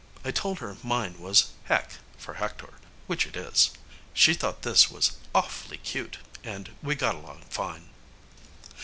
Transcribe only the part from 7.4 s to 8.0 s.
fine.